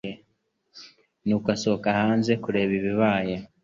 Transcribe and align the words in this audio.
nuko 1.25 1.47
asohoka 1.55 1.87
hanze 1.99 2.31
kureba 2.43 2.71
ibibaye 2.79 3.35